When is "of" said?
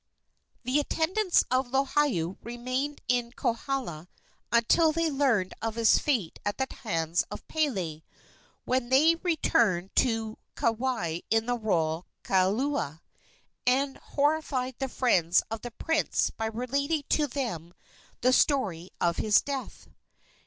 1.51-1.67, 5.61-5.75, 7.29-7.47, 15.51-15.61, 18.99-19.17